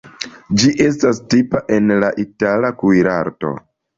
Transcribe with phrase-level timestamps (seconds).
[0.61, 3.55] Ĝi estas tipa en la itala kuirarto.